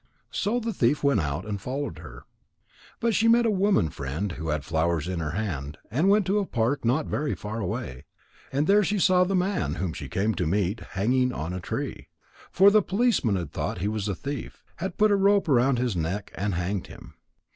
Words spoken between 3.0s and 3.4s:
she